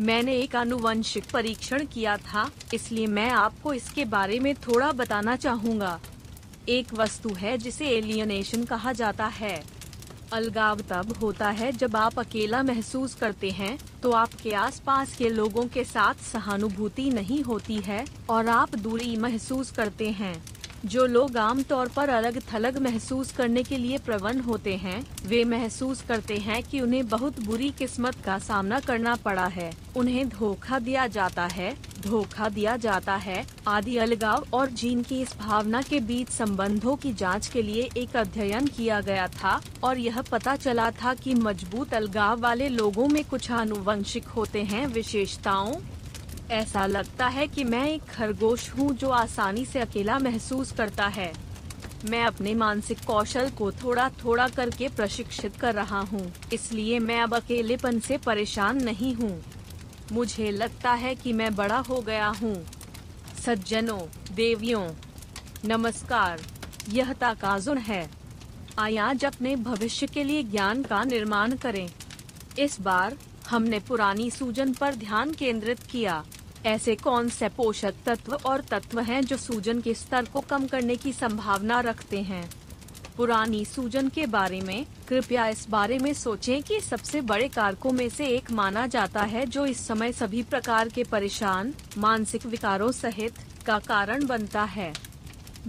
[0.00, 5.98] मैंने एक आनुवंशिक परीक्षण किया था, इसलिए मैं आपको इसके बारे में थोड़ा बताना चाहूँगा।
[6.68, 9.62] एक वस्तु है जिसे एलियनेशन कहा जाता है।
[10.32, 15.64] अलगाव तब होता है जब आप अकेला महसूस करते हैं तो आपके आसपास के लोगों
[15.66, 20.34] के साथ सहानुभूति नहीं होती है, और आप दूरी महसूस करते हैं।
[20.84, 26.02] जो लोग आमतौर पर अलग थलग महसूस करने के लिए प्रवण होते हैं, वे महसूस
[26.02, 31.06] करते हैं कि उन्हें बहुत बुरी किस्मत का सामना करना पड़ा है। उन्हें धोखा दिया
[31.06, 36.28] जाता है, धोखा दिया जाता है। आदि अलगाव और जीन की इस भावना के बीच
[36.28, 41.14] संबंधों की जाँच के लिए एक अध्ययन किया गया था और यह पता चला था
[41.14, 45.74] कि मज़बूत अलगाव वाले लोगों में कुछ आनुवंशिक होते हैं, विशेषताओं
[46.50, 51.32] ऐसा लगता है कि मैं एक खरगोश हूँ जो आसानी से अकेला महसूस करता है।
[52.04, 57.34] मैं अपने मानसिक कौशल को थोड़ा थोड़ा करके प्रशिक्षित कर रहा हूँ, इसलिए मैं अब
[57.34, 59.42] अकेलेपन से परेशान नहीं हूँ।
[60.12, 62.54] मुझे लगता है कि मैं बड़ा हो गया हूँ।
[63.44, 64.00] सज्जनों,
[64.34, 64.86] देवियों,
[65.66, 66.40] नमस्कार,
[66.88, 68.08] यह ताकाजुन है।
[68.78, 71.88] आज अपने भविष्य के लिए ज्ञान का निर्माण करें।
[72.58, 73.16] इस बार
[73.48, 76.22] हमने पुरानी सूजन पर ध्यान केंद्रित किया।
[76.66, 80.96] ऐसे कौन से पोषक तत्व और तत्व हैं जो सूजन के स्तर को कम करने
[80.96, 82.50] की संभावना रखते हैं?
[83.16, 88.08] पुरानी सूजन के बारे में कृपया इस बारे में सोचें कि सबसे बड़े कारकों में
[88.08, 93.34] से एक माना जाता है जो इस समय सभी प्रकार के परेशान, मानसिक विकारों सहित
[93.66, 94.92] का कारण बनता है।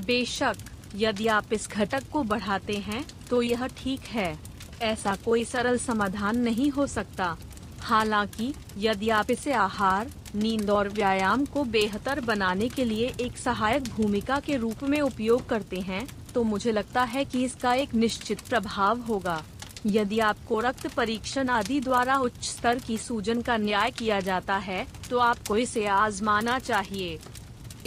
[0.05, 0.57] बेशक,
[0.95, 4.37] यदि आप इस घटक को बढ़ाते हैं तो यह ठीक है।
[4.81, 7.37] ऐसा कोई सरल समाधान नहीं हो सकता।
[7.79, 13.87] हालाँकि, यदि आप इसे आहार नींद और व्यायाम को बेहतर बनाने के लिए एक सहायक
[13.87, 18.41] भूमिका के रूप में उपयोग करते हैं तो मुझे लगता है कि इसका एक निश्चित
[18.41, 19.41] प्रभाव होगा।
[19.85, 24.85] यदि आपको रक्त परीक्षण आदि द्वारा उच्च स्तर की सूजन का न्याय किया जाता है
[25.09, 27.19] तो आपको इसे आजमाना चाहिए।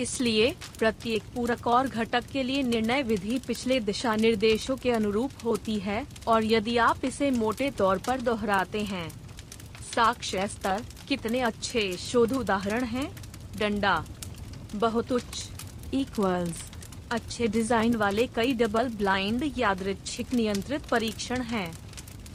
[0.01, 5.79] इसलिए, प्रत्येक पूरक और घटक के लिए निर्णय विधि पिछले दिशा निर्देशों के अनुरूप होती
[5.79, 9.09] है, और यदि आप इसे मोटे तौर पर दोहराते हैं
[9.95, 13.09] साक्ष्य स्तर कितने अच्छे शोध उदाहरण हैं?
[13.59, 14.05] डंडा
[14.77, 16.63] बहुत उच्च। इक्वल्स
[17.13, 21.71] अच्छे डिज़ाइन वाले कई डबल ब्लाइंड यादृच्छिक नियंत्रित परीक्षण हैं।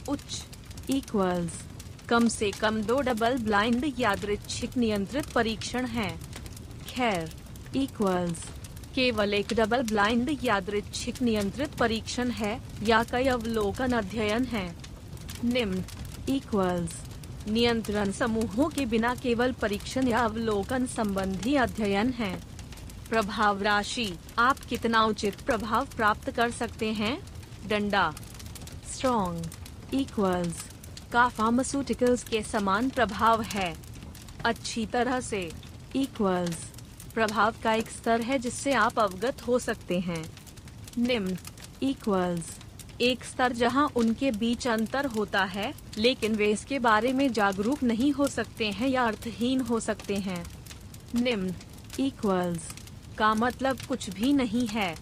[0.08, 1.60] उच्च। इक्वल्स
[2.08, 6.10] कम से कम दो डबल ब्लाइंड यादृच्छिक नियंत्रित परीक्षण हैं।
[6.86, 7.30] खैर
[7.76, 8.44] इक्वल्स
[8.94, 14.66] केवल एक डबल ब्लाइंड यादृच्छिक नियंत्रित परीक्षण है या कई अवलोकन अध्ययन है।
[15.44, 15.84] निम्न।
[16.28, 16.98] इक्वल्स
[17.48, 22.40] नियंत्रण समूहों के बिना केवल परीक्षण या अवलोकन संबंधी अध्ययन है।
[23.10, 27.22] प्रभाव राशि, आप कितना उचित प्रभाव प्राप्त कर सकते हैं?
[27.68, 28.14] डंडा
[28.92, 29.46] स्ट्रॉन्ग
[29.94, 30.64] इक्वल्स
[31.12, 33.76] का फार्मास्यूटिकल्स के समान प्रभाव है।
[34.44, 35.52] अच्छी तरह से
[35.96, 36.56] इक्वल्स
[37.14, 40.24] प्रभाव का एक स्तर है जिससे आप अवगत हो सकते हैं।
[40.98, 41.36] निम्न
[41.82, 42.59] इक्वल्स
[43.00, 48.12] एक स्तर जहाँ उनके बीच अंतर होता है, लेकिन वे इसके बारे में जागरूक नहीं
[48.12, 50.44] हो सकते हैं या अर्थहीन हो सकते हैं।
[51.14, 51.54] निम्न
[52.00, 52.68] इक्वल्स
[53.18, 54.96] का मतलब कुछ भी नहीं है।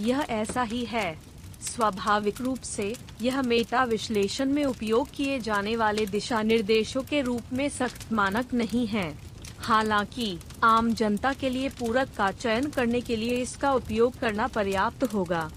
[0.00, 1.18] यह ऐसा ही है।
[1.62, 7.42] स्वाभाविक रूप से, यह मेटा विश्लेषण में उपयोग किए जाने वाले दिशा निर्देशों के रूप
[7.52, 9.18] में सख्त मानक नहीं है।
[9.58, 15.04] हालाँकि, आम जनता के लिए पूरक का चयन करने के लिए इसका उपयोग करना पर्याप्त
[15.04, 15.50] होगा।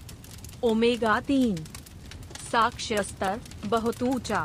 [0.66, 1.56] ओमेगा तीन।
[2.52, 4.38] साक्ष्य स्तर बहुत ऊँचा।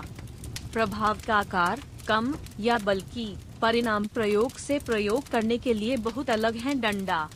[0.74, 3.26] प्रभाव का आकार कम या बल्कि
[3.62, 7.28] परिणाम प्रयोग से प्रयोग करने के लिए बहुत अलग है डंडा।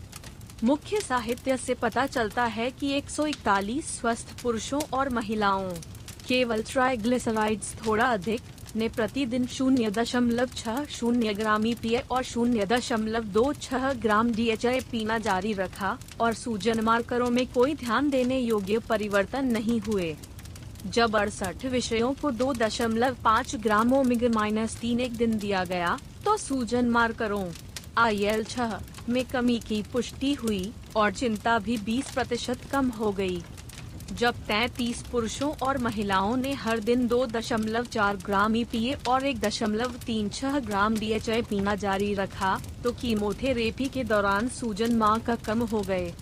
[0.63, 5.72] मुख्य साहित्य से पता चलता है कि 141 स्वस्थ पुरुषों और महिलाओं,
[6.28, 8.41] केवल ट्राइग्लिसराइड्स थोड़ा अधिक
[8.75, 14.80] ने प्रतिदिन शून्य दशमलव छह शून्य ग्राम ईपीए और शून्य दशमलव दो छह ग्राम डीएचए
[14.91, 20.16] पीना जारी रखा और सूजन मार्करों में कोई ध्यान देने योग्य परिवर्तन नहीं हुए
[20.88, 25.97] जब अड़सठ विषयों को दो दशमलव पाँच ग्राम ओमिग माइनस तीन एक दिन दिया गया
[26.25, 27.45] तो सूजन मार्करों
[27.98, 28.80] आई एल छह,
[29.10, 33.42] में कमी की पुष्टि हुई और चिंता भी 20 प्रतिशत कम हो गई।
[34.12, 39.40] जब तैतीस पुरुषों और महिलाओं ने हर दिन दो दशमलव चार ग्राम ईपीए और एक
[39.40, 45.36] दशमलव तीन छह ग्राम डीएचआई पीना जारी रखा तो कीमोथेरेपी के दौरान सूजन माह का
[45.46, 46.13] कम हो गए।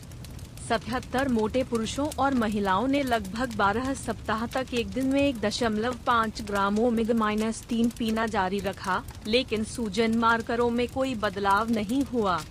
[0.70, 5.96] सतहत्तर मोटे पुरुषों और महिलाओं ने लगभग 12 सप्ताह तक एक दिन में एक दशमलव
[6.06, 12.04] पाँच ग्राम ओमिग माइनस तीन पीना जारी रखा, लेकिन सूजन मार्करों में कोई बदलाव नहीं
[12.04, 12.42] हुआ।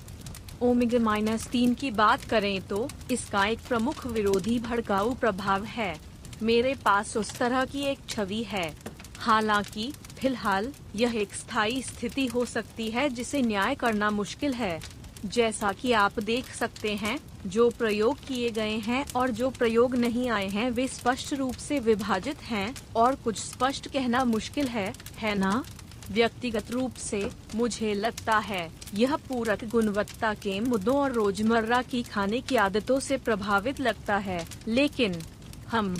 [0.62, 5.96] ओमिग माइनस तीन की बात करें तो इसका एक प्रमुख विरोधी भड़काऊ प्रभाव है।
[6.42, 8.76] मेरे पास उस तरह की एक छवि है।
[9.18, 14.80] हालाँकि, फ़िलहाल, यह एक स्थायी स्थिति हो सकती है जिसे न्याय करना मुश्किल है।
[15.24, 20.30] जैसा कि आप देख सकते हैं, जो प्रयोग किए गए हैं और जो प्रयोग नहीं
[20.30, 25.34] आए हैं, वे स्पष्ट रूप से विभाजित हैं और कुछ स्पष्ट कहना मुश्किल है है
[25.34, 25.64] ना?
[26.12, 32.40] व्यक्तिगत रूप से मुझे लगता है, यह पूरक गुणवत्ता के मुद्दों और रोज़मर्रा की खाने
[32.40, 35.20] की आदतों से प्रभावित लगता है। लेकिन
[35.68, 35.94] हम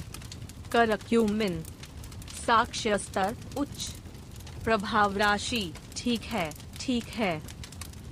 [0.72, 1.62] करक्यूमिन
[2.46, 3.90] साक्ष्य स्तर उच्च
[4.64, 6.50] प्रभाव राशि, ठीक है
[6.80, 7.40] ठीक है।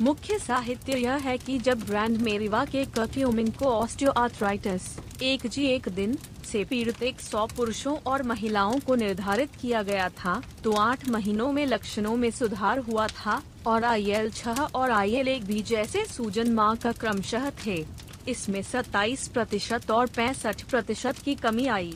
[0.00, 4.82] मुख्य साहित्य यह है कि जब ब्रांड मेरिवा के कर्क्यूमिन को ऑस्टियोआर्थराइटिस,
[5.22, 10.08] एक जी एक दिन, से पीड़ित एक सौ पुरुषों और महिलाओं को निर्धारित किया गया
[10.18, 14.90] था तो आठ महीनों में लक्षणों में सुधार हुआ था, और आई एल छह और
[14.90, 17.84] आई एल एक भी जैसे सूजन माह का क्रमशः थे।
[18.28, 21.94] इसमें 27 प्रतिशत और पैंसठ प्रतिशत की कमी आई।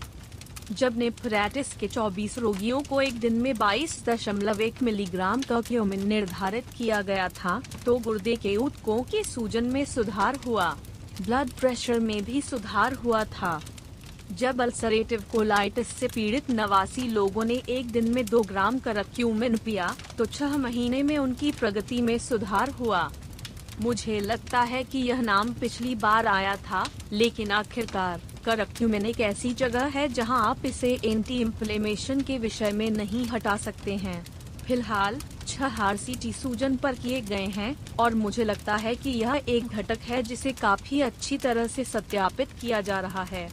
[0.73, 6.65] जब नेफ्राइटिस के 24 रोगियों को एक दिन में बाईस दशमलव एक मिलीग्राम कर्क्यूमिन निर्धारित
[6.77, 10.69] किया गया था तो गुर्दे के ऊतकों की सूजन में सुधार हुआ।
[11.21, 13.61] ब्लड प्रेशर में भी सुधार हुआ था।
[14.33, 19.95] जब अल्सरेटिव कोलाइटिस से पीड़ित नवासी लोगों ने एक दिन में दो ग्राम करक्यूमिन पिया
[20.19, 23.11] तो छह महीने में उनकी प्रगति में सुधार हुआ।
[23.81, 29.55] मुझे लगता है कि यह नाम पिछली बार आया था, लेकिन आखिरकार करक्यूमिन एक ऐसी
[29.55, 34.25] जगह है जहाँ आप इसे एंटी इम्प्लेमेशन के विषय में नहीं हटा सकते हैं।
[34.67, 39.67] फ़िलहाल, छह आर सूजन पर किए गए हैं, और मुझे लगता है कि यह एक
[39.67, 43.51] घटक है जिसे काफ़ी अच्छी तरह से सत्यापित किया जा रहा है।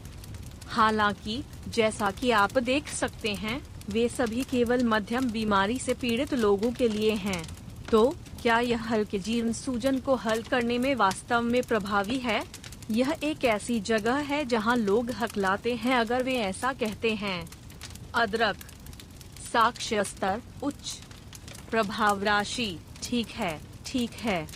[0.67, 6.71] हालाँकि, जैसा कि आप देख सकते हैं, वे सभी केवल मध्यम बीमारी से पीड़ित लोगों
[6.71, 7.43] के लिए हैं।
[7.91, 12.60] तो क्या यह हल्के जीर्ण सूजन को हल करने में वास्तव में प्रभावी है?
[12.91, 17.49] यह एक ऐसी जगह है जहाँ लोग हकलाते हैं अगर वे ऐसा कहते हैं।
[18.15, 18.57] अदरक,
[19.53, 20.99] साक्ष्य स्तर, उच्च
[21.71, 24.47] प्रभाव राशि, ठीक है ठीक है।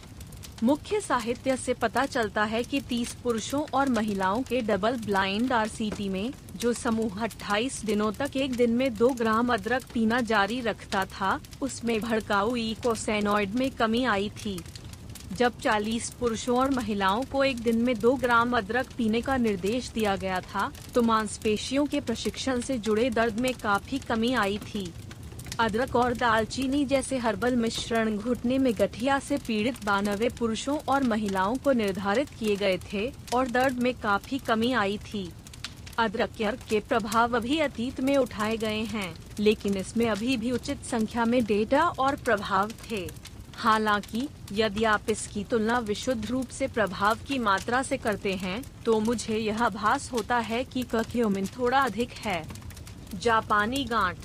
[0.63, 6.09] मुख्य साहित्य से पता चलता है कि 30 पुरुषों और महिलाओं के डबल ब्लाइंड आरसीटी
[6.09, 11.05] में, जो समूह 28 दिनों तक एक दिन में दो ग्राम अदरक पीना जारी रखता
[11.05, 14.59] था, उसमें भड़काऊ इकोसेनॉइड में कमी आई थी।
[15.35, 19.89] जब 40 पुरुषों और महिलाओं को एक दिन में दो ग्राम अदरक पीने का निर्देश
[19.89, 24.91] दिया गया था तो मांसपेशियों के प्रशिक्षण से जुड़े दर्द में काफ़ी कमी आई थी।
[25.59, 31.55] अदरक और दालचीनी जैसे हर्बल मिश्रण घुटने में गठिया से पीड़ित बानवे पुरुषों और महिलाओं
[31.55, 35.29] को निर्धारित किए गए थे, और दर्द में काफ़ी कमी आई थी।
[35.99, 41.25] अदरक के प्रभाव अभी अतीत में उठाए गए हैं, लेकिन इसमें अभी भी उचित संख्या
[41.25, 43.24] में डेटा और प्रभाव थे।
[43.57, 48.99] हालाँकि, यदि आप इसकी तुलना विशुद्ध रूप से प्रभाव की मात्रा से करते हैं तो
[48.99, 52.43] मुझे यह भास होता है कि कक्योमिन थोड़ा अधिक है।
[53.13, 54.17] जापानी गांठ।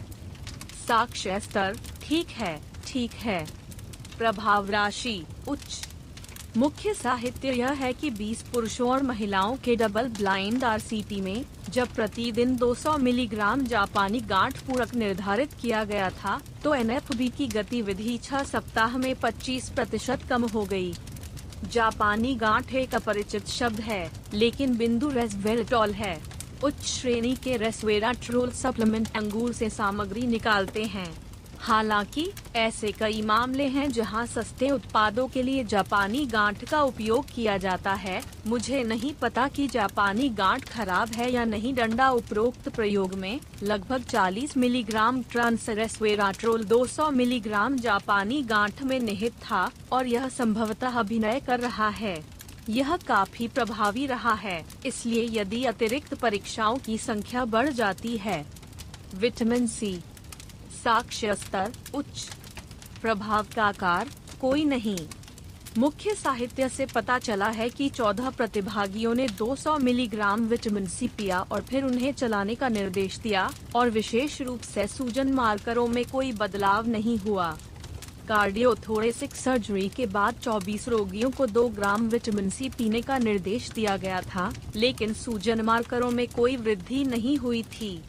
[0.88, 3.47] साक्ष्य स्तर, ठीक है ठीक है।
[4.19, 5.90] प्रभाव राशि, उच्च।
[6.56, 11.94] मुख्य साहित्य यह है कि 20 पुरुषों और महिलाओं के डबल ब्लाइंड आरसीटी में, जब
[11.94, 18.43] प्रतिदिन 200 मिलीग्राम जापानी गांठ पूरक निर्धारित किया गया था तो एनएफबी की गतिविधि छह
[18.44, 20.93] सप्ताह में 25 प्रतिशत कम हो गई।
[21.73, 26.20] जापानी गांठ एक अपरिचित शब्द है, लेकिन बिंदु रेसवेराट्रोल है
[26.64, 31.11] उच्च श्रेणी के रेसवेराट्रोल सप्लीमेंट अंगूर से सामग्री निकालते हैं
[31.61, 32.27] हालाँकि,
[32.57, 37.93] ऐसे कई मामले हैं जहाँ सस्ते उत्पादों के लिए जापानी गांठ का उपयोग किया जाता
[37.94, 43.41] है। मुझे नहीं पता कि जापानी गांठ खराब है या नहीं। डंडा उपरोक्त प्रयोग में
[43.63, 50.99] लगभग 40 मिलीग्राम ट्रांस रेसवेराट्रोल 200 मिलीग्राम जापानी गांठ में निहित था और यह संभवतः
[50.99, 52.23] अभिनय कर रहा है।
[52.69, 58.44] यह काफ़ी प्रभावी रहा है, इसलिए यदि अतिरिक्त परीक्षाओं की संख्या बढ़ जाती है।
[59.15, 59.99] विटामिन सी
[60.84, 62.29] साक्ष्य स्तर उच्च।
[63.03, 64.08] प्रभाव का आकार
[64.41, 64.99] कोई नहीं।
[65.79, 71.41] मुख्य साहित्य से पता चला है कि 14 प्रतिभागियों ने 200 मिलीग्राम विटामिन सी पिया
[71.53, 76.32] और फिर उन्हें चलाने का निर्देश दिया और विशेष रूप से सूजन मार्करों में कोई
[76.32, 77.51] बदलाव नहीं हुआ।
[78.29, 83.96] कार्डियोथोरेसिक सर्जरी के बाद 24 रोगियों को 2 ग्राम विटामिन सी पीने का निर्देश दिया
[83.96, 88.01] गया था, लेकिन सूजन मार्करों में कोई वृद्धि नहीं हुई थी।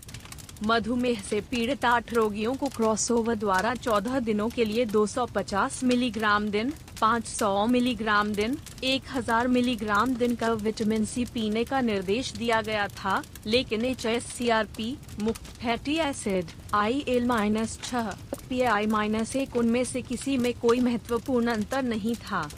[0.63, 6.71] मधुमेह से पीड़ित आठ रोगियों को क्रॉसओवर द्वारा 14 दिनों के लिए 250 मिलीग्राम दिन
[7.01, 13.21] 500 मिलीग्राम दिन 1000 मिलीग्राम दिन का विटामिन सी पीने का निर्देश दिया गया था,
[13.45, 18.11] लेकिन H S C R P मुक्त fatty acid I L minus छह
[18.49, 22.49] पी आई माइनस एक उनमें से किसी में कोई महत्वपूर्ण अंतर नहीं था।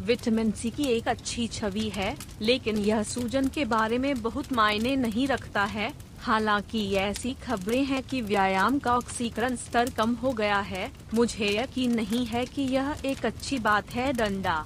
[0.00, 4.94] विटामिन सी की एक अच्छी छवि है, लेकिन यह सूजन के बारे में बहुत मायने
[4.96, 5.92] नहीं रखता है।
[6.22, 11.94] हालाँकि ऐसी खबरें हैं कि व्यायाम का ऑक्सीकरण स्तर कम हो गया है। मुझे यकीन
[11.94, 14.64] नहीं है कि यह एक अच्छी बात है, डंडा।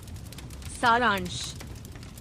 [0.80, 1.54] सारांश।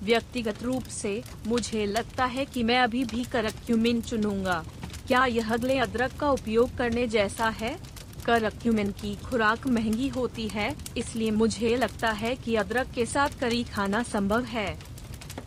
[0.03, 4.63] व्यक्तिगत रूप से मुझे लगता है कि मैं अभी भी करक्यूमिन चुनूँगा।
[5.07, 7.77] क्या यह अगले अदरक का उपयोग करने जैसा है?
[8.25, 13.63] करक्यूमिन की खुराक महँगी होती है, इसलिए मुझे लगता है कि अदरक के साथ करी
[13.63, 14.79] खाना संभव है।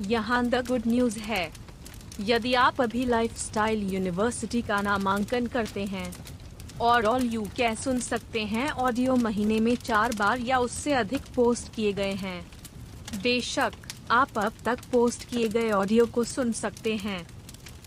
[0.02, 1.67] यहाँ द गुड न्यूज़ है।
[2.20, 6.12] यदि आप अभी लाइफस्टाइल यूनिवर्सिटी का नामांकन करते हैं,
[6.80, 11.26] और ऑल यू कै सुन सकते हैं ऑडियो महीने में चार बार या उससे अधिक
[11.34, 12.40] पोस्ट किए गए हैं।
[13.22, 13.72] बेशक,
[14.10, 17.26] आप अब तक पोस्ट किए गए ऑडियो को सुन सकते हैं।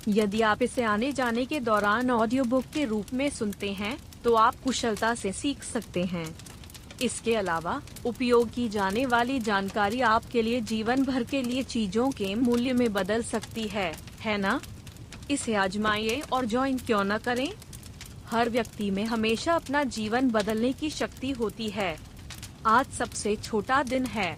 [0.07, 4.33] यदि आप इसे आने जाने के दौरान ऑडियो बुक के रूप में सुनते हैं तो
[4.35, 6.25] आप कुशलता से सीख सकते हैं।
[7.01, 12.33] इसके अलावा, उपयोग की जाने वाली जानकारी आपके लिए जीवन भर के लिए चीज़ों के
[12.35, 14.61] मूल्य में बदल सकती है। है ना?
[15.31, 17.53] इसे आजमाइए और ज्वाइन क्यों न करें?
[18.25, 21.97] हर व्यक्ति में हमेशा अपना जीवन बदलने की शक्ति होती है।
[22.65, 24.37] आज सबसे छोटा दिन है।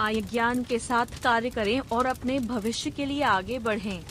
[0.00, 4.04] आय ज्ञान के साथ कार्य करें और अपने भविष्य के लिए आगे बढ़ें।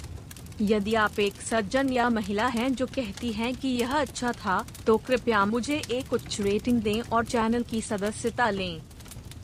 [0.62, 4.98] यदि आप एक सज्जन या महिला हैं जो कहती हैं कि यह अच्छा था तो
[4.98, 8.82] कृपया मुझे एक उच्च रेटिंग दें और चैनल की सदस्यता लें।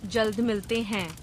[0.05, 1.20] जल्द मिलते हैं।